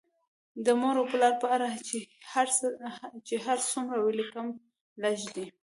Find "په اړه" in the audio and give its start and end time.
1.43-1.67